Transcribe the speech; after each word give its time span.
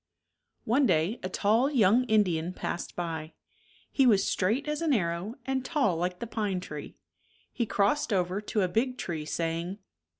One 0.65 0.87
day 0.87 1.19
a 1.21 1.29
tall 1.29 1.69
young 1.69 2.05
Indian 2.05 2.53
passed 2.53 2.95
by. 2.95 3.33
He 3.91 4.07
was 4.07 4.25
straight 4.25 4.67
as 4.67 4.81
an 4.81 4.93
arrow 4.93 5.35
and 5.45 5.63
tall 5.63 5.95
like 5.95 6.17
the 6.17 6.25
pine 6.25 6.59
tree. 6.59 6.95
He 7.53 7.67
crossed 7.67 8.11
over 8.11 8.41
to 8.41 8.63
a 8.63 8.67
big 8.67 8.97
tree, 8.97 9.25
saying. 9.25 9.77